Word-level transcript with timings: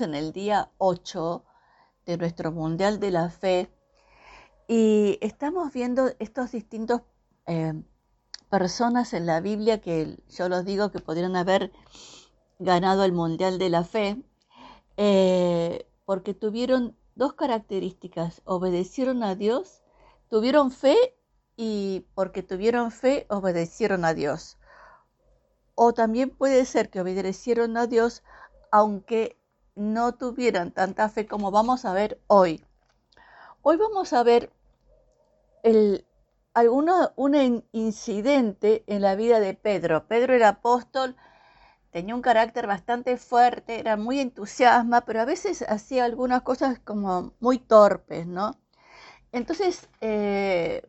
en 0.00 0.14
el 0.14 0.32
día 0.32 0.70
8 0.78 1.44
de 2.06 2.16
nuestro 2.16 2.50
Mundial 2.50 2.98
de 2.98 3.10
la 3.10 3.30
Fe 3.30 3.70
y 4.66 5.18
estamos 5.20 5.72
viendo 5.72 6.10
estos 6.18 6.52
distintos 6.52 7.02
eh, 7.46 7.74
personas 8.50 9.12
en 9.12 9.26
la 9.26 9.40
Biblia 9.40 9.80
que 9.80 10.18
yo 10.28 10.48
los 10.48 10.64
digo 10.64 10.90
que 10.90 10.98
podrían 10.98 11.36
haber 11.36 11.70
ganado 12.58 13.04
el 13.04 13.12
Mundial 13.12 13.58
de 13.58 13.68
la 13.68 13.84
Fe 13.84 14.22
eh, 14.96 15.86
porque 16.04 16.34
tuvieron 16.34 16.96
dos 17.14 17.34
características, 17.34 18.42
obedecieron 18.44 19.22
a 19.22 19.36
Dios, 19.36 19.82
tuvieron 20.28 20.72
fe 20.72 20.96
y 21.56 22.06
porque 22.14 22.42
tuvieron 22.42 22.90
fe 22.90 23.26
obedecieron 23.28 24.04
a 24.04 24.14
Dios. 24.14 24.56
O 25.76 25.92
también 25.92 26.30
puede 26.30 26.64
ser 26.64 26.90
que 26.90 27.00
obedecieron 27.00 27.76
a 27.76 27.86
Dios 27.86 28.24
aunque 28.72 29.38
no 29.74 30.14
tuvieran 30.14 30.70
tanta 30.70 31.08
fe 31.08 31.26
como 31.26 31.50
vamos 31.50 31.84
a 31.84 31.92
ver 31.92 32.20
hoy. 32.26 32.64
Hoy 33.62 33.76
vamos 33.76 34.12
a 34.12 34.22
ver 34.22 34.50
el, 35.62 36.04
un 37.16 37.64
incidente 37.72 38.84
en 38.86 39.02
la 39.02 39.16
vida 39.16 39.40
de 39.40 39.54
Pedro. 39.54 40.06
Pedro 40.06 40.34
era 40.34 40.48
apóstol, 40.48 41.16
tenía 41.90 42.14
un 42.14 42.22
carácter 42.22 42.66
bastante 42.66 43.16
fuerte, 43.16 43.80
era 43.80 43.96
muy 43.96 44.20
entusiasma, 44.20 45.02
pero 45.02 45.20
a 45.20 45.24
veces 45.24 45.62
hacía 45.68 46.04
algunas 46.04 46.42
cosas 46.42 46.78
como 46.78 47.32
muy 47.40 47.58
torpes, 47.58 48.26
¿no? 48.26 48.58
Entonces, 49.32 49.88
eh, 50.00 50.82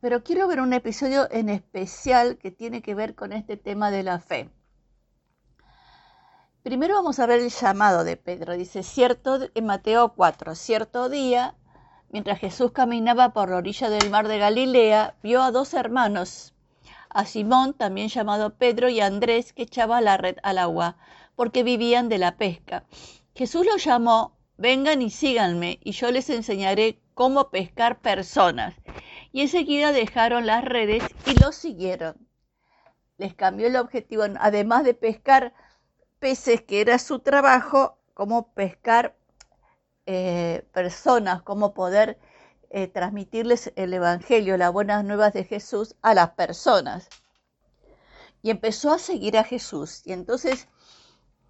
pero 0.00 0.22
quiero 0.24 0.48
ver 0.48 0.60
un 0.60 0.72
episodio 0.72 1.28
en 1.30 1.48
especial 1.50 2.38
que 2.38 2.50
tiene 2.50 2.80
que 2.80 2.94
ver 2.94 3.14
con 3.14 3.32
este 3.32 3.56
tema 3.56 3.90
de 3.90 4.02
la 4.02 4.18
fe. 4.18 4.50
Primero 6.62 6.94
vamos 6.94 7.18
a 7.18 7.26
ver 7.26 7.40
el 7.40 7.50
llamado 7.50 8.04
de 8.04 8.16
Pedro. 8.16 8.54
Dice, 8.54 8.82
cierto, 8.82 9.38
en 9.54 9.66
Mateo 9.66 10.12
4, 10.14 10.54
cierto 10.54 11.08
día, 11.08 11.54
mientras 12.10 12.38
Jesús 12.38 12.72
caminaba 12.72 13.32
por 13.32 13.48
la 13.48 13.56
orilla 13.56 13.88
del 13.88 14.10
mar 14.10 14.28
de 14.28 14.38
Galilea, 14.38 15.14
vio 15.22 15.42
a 15.42 15.52
dos 15.52 15.72
hermanos, 15.74 16.52
a 17.08 17.24
Simón, 17.24 17.72
también 17.72 18.08
llamado 18.08 18.54
Pedro, 18.54 18.88
y 18.88 19.00
a 19.00 19.06
Andrés, 19.06 19.52
que 19.52 19.62
echaba 19.62 20.00
la 20.00 20.16
red 20.16 20.36
al 20.42 20.58
agua, 20.58 20.96
porque 21.34 21.62
vivían 21.62 22.08
de 22.08 22.18
la 22.18 22.36
pesca. 22.36 22.84
Jesús 23.34 23.64
los 23.64 23.82
llamó, 23.82 24.36
vengan 24.58 25.00
y 25.00 25.10
síganme, 25.10 25.80
y 25.82 25.92
yo 25.92 26.10
les 26.10 26.28
enseñaré 26.28 27.00
cómo 27.14 27.50
pescar 27.50 28.00
personas 28.00 28.74
y 29.32 29.42
enseguida 29.42 29.92
dejaron 29.92 30.46
las 30.46 30.64
redes 30.64 31.04
y 31.26 31.40
los 31.40 31.54
siguieron. 31.54 32.16
Les 33.16 33.34
cambió 33.34 33.66
el 33.66 33.76
objetivo, 33.76 34.24
además 34.38 34.84
de 34.84 34.94
pescar 34.94 35.52
peces, 36.20 36.62
que 36.62 36.80
era 36.80 36.98
su 36.98 37.18
trabajo, 37.18 37.98
como 38.14 38.52
pescar 38.52 39.16
eh, 40.06 40.64
personas, 40.72 41.42
como 41.42 41.74
poder 41.74 42.18
eh, 42.70 42.86
transmitirles 42.86 43.72
el 43.76 43.92
Evangelio, 43.94 44.56
las 44.56 44.72
buenas 44.72 45.04
nuevas 45.04 45.32
de 45.32 45.44
Jesús 45.44 45.96
a 46.02 46.14
las 46.14 46.30
personas. 46.30 47.08
Y 48.42 48.50
empezó 48.50 48.92
a 48.92 48.98
seguir 48.98 49.36
a 49.36 49.44
Jesús. 49.44 50.02
Y 50.06 50.12
entonces 50.12 50.68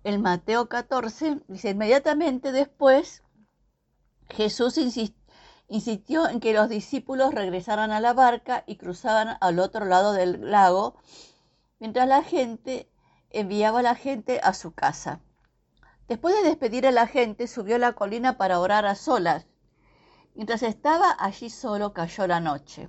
el 0.04 0.18
Mateo 0.18 0.68
14 0.68 1.40
dice, 1.48 1.70
inmediatamente 1.70 2.52
después 2.52 3.22
Jesús 4.30 4.78
Insistió 5.70 6.28
en 6.28 6.40
que 6.40 6.52
los 6.52 6.68
discípulos 6.68 7.32
regresaran 7.32 7.92
a 7.92 8.00
la 8.00 8.12
barca 8.12 8.64
y 8.66 8.74
cruzaban 8.74 9.38
al 9.40 9.60
otro 9.60 9.84
lado 9.84 10.12
del 10.12 10.50
lago, 10.50 10.96
mientras 11.78 12.08
la 12.08 12.24
gente 12.24 12.88
enviaba 13.30 13.80
a 13.80 13.82
la 13.82 13.94
gente 13.94 14.40
a 14.42 14.52
su 14.52 14.72
casa. 14.72 15.20
Después 16.08 16.34
de 16.34 16.48
despedir 16.48 16.86
a 16.86 16.92
la 16.92 17.06
gente, 17.06 17.46
subió 17.46 17.78
la 17.78 17.92
colina 17.92 18.36
para 18.36 18.60
orar 18.60 18.84
a 18.86 18.94
solas. 18.94 19.46
Mientras 20.34 20.62
estaba 20.62 21.16
allí 21.18 21.50
solo, 21.50 21.92
cayó 21.92 22.26
la 22.26 22.40
noche. 22.40 22.88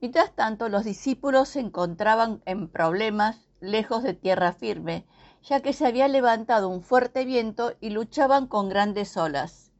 Mientras 0.00 0.32
tanto, 0.32 0.68
los 0.68 0.84
discípulos 0.84 1.48
se 1.48 1.60
encontraban 1.60 2.40
en 2.44 2.68
problemas 2.68 3.48
lejos 3.60 4.04
de 4.04 4.14
tierra 4.14 4.52
firme, 4.52 5.06
ya 5.42 5.60
que 5.60 5.72
se 5.72 5.86
había 5.86 6.06
levantado 6.08 6.68
un 6.68 6.82
fuerte 6.82 7.24
viento 7.24 7.74
y 7.80 7.90
luchaban 7.90 8.46
con 8.46 8.68
grandes 8.68 9.16
olas. 9.16 9.72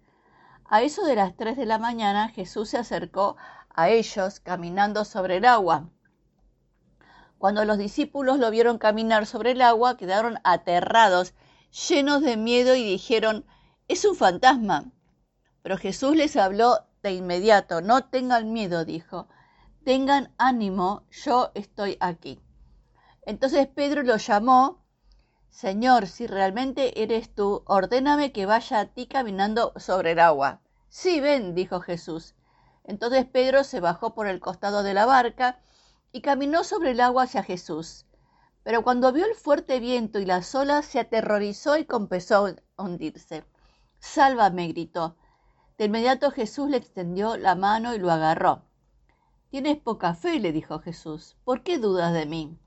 A 0.64 0.82
eso 0.82 1.04
de 1.04 1.14
las 1.14 1.36
tres 1.36 1.56
de 1.56 1.66
la 1.66 1.78
mañana 1.78 2.28
Jesús 2.28 2.70
se 2.70 2.78
acercó 2.78 3.36
a 3.70 3.90
ellos 3.90 4.40
caminando 4.40 5.04
sobre 5.04 5.36
el 5.36 5.44
agua. 5.44 5.88
Cuando 7.38 7.64
los 7.64 7.78
discípulos 7.78 8.38
lo 8.38 8.50
vieron 8.50 8.78
caminar 8.78 9.24
sobre 9.24 9.52
el 9.52 9.62
agua, 9.62 9.96
quedaron 9.96 10.38
aterrados, 10.44 11.34
llenos 11.88 12.22
de 12.22 12.36
miedo 12.36 12.74
y 12.74 12.82
dijeron, 12.82 13.46
es 13.86 14.04
un 14.04 14.16
fantasma. 14.16 14.90
Pero 15.62 15.78
Jesús 15.78 16.16
les 16.16 16.36
habló 16.36 16.86
de 17.02 17.12
inmediato, 17.12 17.80
no 17.80 18.04
tengan 18.04 18.52
miedo, 18.52 18.84
dijo, 18.84 19.28
tengan 19.84 20.34
ánimo, 20.36 21.04
yo 21.10 21.52
estoy 21.54 21.96
aquí. 22.00 22.40
Entonces 23.22 23.68
Pedro 23.68 24.02
lo 24.02 24.16
llamó 24.16 24.84
Señor, 25.48 26.06
si 26.06 26.26
realmente 26.26 27.02
eres 27.02 27.34
tú, 27.34 27.62
ordéname 27.66 28.32
que 28.32 28.46
vaya 28.46 28.80
a 28.80 28.86
ti 28.86 29.06
caminando 29.06 29.72
sobre 29.76 30.12
el 30.12 30.18
agua. 30.18 30.60
Sí, 30.88 31.20
ven, 31.20 31.54
dijo 31.54 31.80
Jesús. 31.80 32.34
Entonces 32.84 33.26
Pedro 33.26 33.64
se 33.64 33.80
bajó 33.80 34.14
por 34.14 34.26
el 34.26 34.40
costado 34.40 34.82
de 34.82 34.94
la 34.94 35.06
barca 35.06 35.58
y 36.18 36.20
caminó 36.20 36.64
sobre 36.64 36.90
el 36.90 37.00
agua 37.00 37.22
hacia 37.22 37.44
Jesús. 37.44 38.04
Pero 38.64 38.82
cuando 38.82 39.12
vio 39.12 39.24
el 39.24 39.36
fuerte 39.36 39.78
viento 39.78 40.18
y 40.18 40.24
las 40.24 40.52
olas, 40.56 40.84
se 40.84 40.98
aterrorizó 40.98 41.78
y 41.78 41.84
comenzó 41.84 42.48
a 42.76 42.82
hundirse. 42.82 43.44
Sálvame, 44.00 44.66
gritó. 44.66 45.14
De 45.78 45.84
inmediato 45.84 46.32
Jesús 46.32 46.70
le 46.70 46.76
extendió 46.76 47.36
la 47.36 47.54
mano 47.54 47.94
y 47.94 48.00
lo 48.00 48.10
agarró. 48.10 48.64
Tienes 49.50 49.78
poca 49.78 50.16
fe, 50.16 50.40
le 50.40 50.50
dijo 50.50 50.80
Jesús. 50.80 51.36
¿Por 51.44 51.62
qué 51.62 51.78
dudas 51.78 52.12
de 52.12 52.26
mí? 52.26 52.58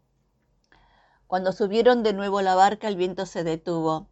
Cuando 1.27 1.51
subieron 1.51 2.03
de 2.03 2.13
nuevo 2.13 2.41
la 2.41 2.55
barca, 2.55 2.87
el 2.87 2.95
viento 2.95 3.25
se 3.25 3.43
detuvo. 3.43 4.07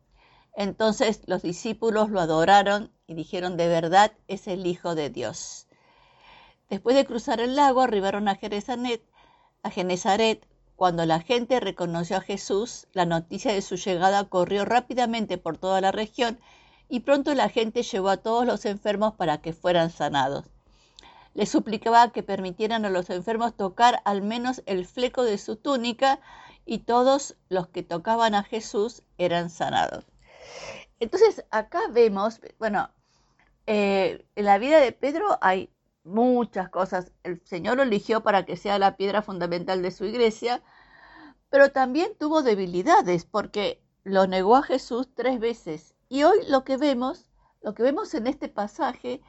Entonces 0.53 1.21
los 1.27 1.44
discípulos 1.44 2.09
lo 2.09 2.19
adoraron 2.19 2.91
y 3.07 3.13
dijeron, 3.13 3.56
de 3.56 3.69
verdad 3.69 4.11
es 4.27 4.50
el 4.50 4.67
Hijo 4.67 4.95
de 4.95 5.09
Dios. 5.09 5.66
Después 6.69 6.97
de 6.97 7.06
cruzar 7.06 7.39
el 7.39 7.56
lago, 7.56 7.79
arribaron 7.79 8.27
a 8.27 8.35
Genezaret, 8.35 9.01
a 9.64 9.70
Genezaret. 9.70 10.46
Cuando 10.75 11.06
la 11.06 11.20
gente 11.20 11.59
reconoció 11.59 12.18
a 12.18 12.22
Jesús, 12.22 12.88
la 12.94 13.06
noticia 13.06 13.52
de 13.52 13.62
su 13.62 13.75
llegada 13.75 14.24
corrió 14.30 14.64
rápidamente 14.64 15.38
por 15.38 15.58
toda 15.58 15.81
la 15.81 15.92
región 15.92 16.40
y 16.88 17.02
pronto 17.02 17.34
la 17.36 17.50
gente 17.50 17.84
llevó 17.84 18.09
a 18.09 18.18
todos 18.18 18.46
los 18.46 18.66
enfermos 18.66 19.14
para 19.16 19.42
que 19.42 19.53
fueran 19.53 19.90
sanados. 19.90 20.46
Les 21.34 21.50
suplicaba 21.50 22.12
que 22.12 22.24
permitieran 22.24 22.86
a 22.86 22.90
los 22.90 23.09
enfermos 23.09 23.56
tocar 23.56 24.02
al 24.06 24.22
menos 24.22 24.64
el 24.66 24.86
fleco 24.86 25.24
de 25.24 25.38
su 25.38 25.58
túnica 25.58 26.19
y 26.66 26.80
todos 26.80 27.36
los 27.50 27.68
que 27.68 27.84
tocaban 27.84 28.34
a 28.34 28.44
Jesús 28.44 29.03
eran 29.18 29.50
sanados. 29.50 30.06
Entonces 31.00 31.46
acá 31.52 31.81
vemos, 31.92 32.40
bueno, 32.58 32.90
eh, 33.68 34.25
en 34.36 34.46
la 34.46 34.58
vida 34.58 34.80
de 34.80 34.92
Pedro 34.92 35.38
hay 35.42 35.69
muchas 36.09 36.70
cosas. 36.70 37.12
El 37.24 37.42
Señor 37.46 37.78
lo 37.78 37.84
eligió 37.84 38.22
para 38.24 38.46
que 38.46 38.58
sea 38.58 38.80
la 38.80 38.97
piedra 38.97 39.22
fundamental 39.22 39.81
de 39.81 39.92
su 39.92 40.06
iglesia, 40.06 40.62
pero 41.50 41.72
también 41.72 42.14
tuvo 42.20 42.42
debilidades 42.42 43.25
porque 43.25 43.81
lo 44.04 44.28
negó 44.28 44.56
a 44.56 44.63
Jesús 44.63 45.10
tres 45.16 45.39
veces. 45.39 45.95
Y 46.10 46.24
hoy 46.24 46.39
lo 46.48 46.63
que 46.63 46.78
vemos, 46.78 47.30
lo 47.62 47.74
que 47.74 47.83
vemos 47.83 48.13
en 48.13 48.28
este 48.28 48.50
pasaje 48.50 49.22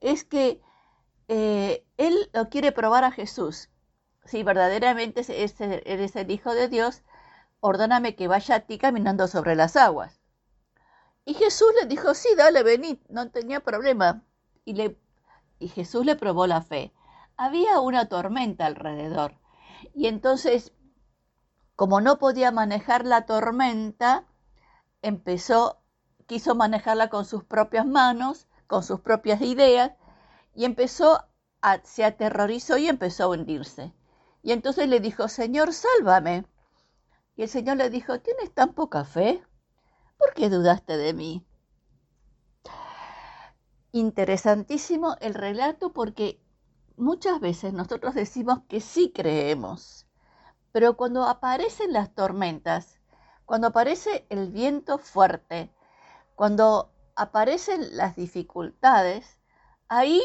es 0.00 0.24
que 0.24 0.60
eh, 1.28 1.84
él 1.96 2.30
lo 2.32 2.48
quiere 2.48 2.72
probar 2.72 3.04
a 3.04 3.12
Jesús 3.12 3.70
si 4.24 4.42
verdaderamente 4.42 5.22
eres 5.84 6.16
el 6.16 6.30
Hijo 6.30 6.54
de 6.54 6.68
Dios, 6.68 7.02
ordóname 7.60 8.14
que 8.14 8.28
vaya 8.28 8.56
a 8.56 8.60
ti 8.60 8.78
caminando 8.78 9.26
sobre 9.26 9.56
las 9.56 9.76
aguas. 9.76 10.20
Y 11.24 11.34
Jesús 11.34 11.68
le 11.80 11.86
dijo, 11.86 12.14
sí, 12.14 12.28
dale, 12.36 12.62
vení, 12.62 13.00
no 13.08 13.30
tenía 13.30 13.60
problema. 13.60 14.24
Y, 14.64 14.74
le, 14.74 14.98
y 15.60 15.68
Jesús 15.68 16.04
le 16.04 16.16
probó 16.16 16.48
la 16.48 16.62
fe. 16.62 16.92
Había 17.36 17.78
una 17.78 18.08
tormenta 18.08 18.66
alrededor. 18.66 19.38
Y 19.94 20.08
entonces, 20.08 20.72
como 21.76 22.00
no 22.00 22.18
podía 22.18 22.50
manejar 22.50 23.06
la 23.06 23.26
tormenta, 23.26 24.26
empezó, 25.02 25.80
quiso 26.26 26.56
manejarla 26.56 27.08
con 27.08 27.24
sus 27.24 27.44
propias 27.44 27.86
manos, 27.86 28.48
con 28.66 28.82
sus 28.82 29.00
propias 29.00 29.40
ideas, 29.42 29.92
y 30.54 30.64
empezó 30.64 31.24
se 31.84 32.04
aterrorizó 32.04 32.78
y 32.78 32.88
empezó 32.88 33.24
a 33.24 33.28
hundirse. 33.28 33.92
Y 34.42 34.52
entonces 34.52 34.88
le 34.88 35.00
dijo, 35.00 35.28
Señor, 35.28 35.72
sálvame. 35.72 36.46
Y 37.36 37.42
el 37.42 37.48
Señor 37.48 37.76
le 37.76 37.90
dijo, 37.90 38.20
¿tienes 38.20 38.52
tan 38.52 38.72
poca 38.72 39.04
fe? 39.04 39.44
¿Por 40.18 40.32
qué 40.34 40.48
dudaste 40.48 40.96
de 40.96 41.12
mí? 41.12 41.46
Interesantísimo 43.92 45.14
el 45.20 45.32
relato 45.34 45.92
porque 45.92 46.40
muchas 46.96 47.38
veces 47.40 47.72
nosotros 47.72 48.14
decimos 48.16 48.62
que 48.68 48.80
sí 48.80 49.12
creemos, 49.14 50.08
pero 50.72 50.96
cuando 50.96 51.24
aparecen 51.24 51.92
las 51.92 52.14
tormentas, 52.14 53.00
cuando 53.46 53.68
aparece 53.68 54.26
el 54.30 54.50
viento 54.50 54.98
fuerte, 54.98 55.72
Cuando 56.36 56.92
aparecen 57.16 57.96
las 57.96 58.16
dificultades, 58.16 59.38
ahí, 59.88 60.22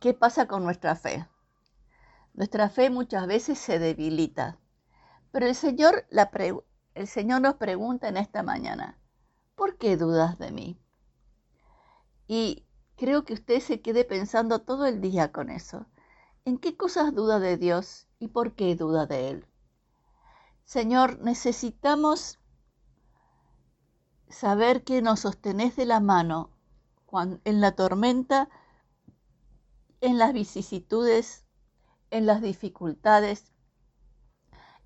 ¿qué 0.00 0.12
pasa 0.12 0.46
con 0.46 0.64
nuestra 0.64 0.94
fe? 0.96 1.26
Nuestra 2.34 2.68
fe 2.68 2.90
muchas 2.90 3.26
veces 3.26 3.58
se 3.58 3.78
debilita. 3.78 4.58
Pero 5.32 5.46
el 5.46 5.54
Señor, 5.54 6.06
el 6.94 7.06
Señor 7.08 7.42
nos 7.42 7.54
pregunta 7.56 8.08
en 8.08 8.18
esta 8.18 8.42
mañana, 8.42 8.98
¿por 9.56 9.78
qué 9.78 9.96
dudas 9.96 10.38
de 10.38 10.50
mí? 10.52 10.81
Y 12.34 12.64
creo 12.96 13.26
que 13.26 13.34
usted 13.34 13.60
se 13.60 13.82
quede 13.82 14.06
pensando 14.06 14.60
todo 14.60 14.86
el 14.86 15.02
día 15.02 15.32
con 15.32 15.50
eso. 15.50 15.84
¿En 16.46 16.56
qué 16.56 16.78
cosas 16.78 17.14
duda 17.14 17.38
de 17.40 17.58
Dios 17.58 18.08
y 18.18 18.28
por 18.28 18.54
qué 18.54 18.74
duda 18.74 19.04
de 19.04 19.28
Él? 19.28 19.46
Señor, 20.64 21.18
necesitamos 21.18 22.40
saber 24.30 24.82
que 24.82 25.02
nos 25.02 25.20
sostenés 25.20 25.76
de 25.76 25.84
la 25.84 26.00
mano 26.00 26.56
en 27.44 27.60
la 27.60 27.72
tormenta, 27.72 28.48
en 30.00 30.16
las 30.16 30.32
vicisitudes, 30.32 31.44
en 32.08 32.24
las 32.24 32.40
dificultades, 32.40 33.52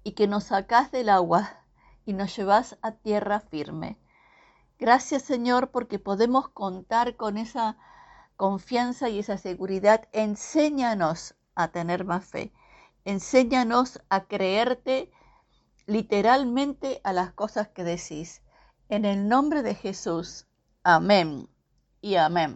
y 0.03 0.15
que 0.15 0.27
nos 0.27 0.43
sacás 0.43 0.91
del 0.91 1.09
agua 1.09 1.65
y 2.05 2.13
nos 2.13 2.37
llevas 2.37 2.77
a 2.83 2.91
tierra 2.91 3.39
firme. 3.39 4.01
Gracias 4.79 5.23
Señor 5.23 5.71
porque 5.71 5.99
podemos 5.99 6.49
contar 6.51 7.17
con 7.17 7.39
esa 7.39 7.77
confianza 8.37 9.09
y 9.09 9.19
esa 9.19 9.39
seguridad. 9.39 10.09
Enséñanos 10.13 11.35
a 11.55 11.69
tener 11.69 12.05
más 12.05 12.25
fe. 12.25 12.53
Enséñanos 13.05 14.01
a 14.11 14.25
creerte 14.25 15.11
literalmente 15.87 17.01
a 17.05 17.13
las 17.13 17.33
cosas 17.33 17.69
que 17.69 17.85
decís. 17.85 18.43
En 18.89 19.05
el 19.05 19.29
nombre 19.29 19.63
de 19.63 19.75
Jesús. 19.75 20.47
Amén 20.83 21.49
y 22.01 22.17
amén. 22.17 22.55